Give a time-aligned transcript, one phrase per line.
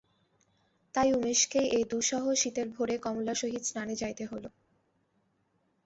[0.95, 4.45] তাই উমেশকেই এই দুঃসহ শীতের ভোরে কমলার সহিত স্নানে যাইতে হইল।